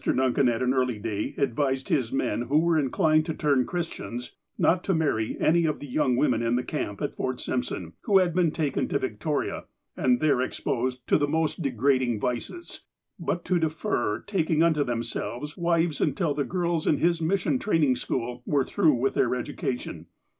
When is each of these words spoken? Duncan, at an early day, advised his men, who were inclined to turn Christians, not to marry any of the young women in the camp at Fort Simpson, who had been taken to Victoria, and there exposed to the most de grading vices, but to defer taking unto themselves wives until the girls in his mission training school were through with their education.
Duncan, 0.03 0.49
at 0.49 0.63
an 0.63 0.73
early 0.73 0.97
day, 0.97 1.35
advised 1.37 1.89
his 1.89 2.11
men, 2.11 2.41
who 2.49 2.57
were 2.57 2.75
inclined 2.79 3.23
to 3.27 3.35
turn 3.35 3.67
Christians, 3.67 4.35
not 4.57 4.83
to 4.85 4.95
marry 4.95 5.37
any 5.39 5.65
of 5.65 5.79
the 5.79 5.85
young 5.85 6.15
women 6.15 6.41
in 6.41 6.55
the 6.55 6.63
camp 6.63 7.03
at 7.03 7.15
Fort 7.15 7.39
Simpson, 7.39 7.93
who 8.05 8.17
had 8.17 8.33
been 8.33 8.49
taken 8.49 8.87
to 8.87 8.97
Victoria, 8.97 9.65
and 9.95 10.19
there 10.19 10.41
exposed 10.41 11.05
to 11.05 11.19
the 11.19 11.27
most 11.27 11.61
de 11.61 11.69
grading 11.69 12.19
vices, 12.19 12.81
but 13.19 13.45
to 13.45 13.59
defer 13.59 14.23
taking 14.25 14.63
unto 14.63 14.83
themselves 14.83 15.55
wives 15.55 16.01
until 16.01 16.33
the 16.33 16.45
girls 16.45 16.87
in 16.87 16.97
his 16.97 17.21
mission 17.21 17.59
training 17.59 17.95
school 17.95 18.41
were 18.43 18.63
through 18.65 18.93
with 18.93 19.13
their 19.13 19.35
education. 19.35 20.07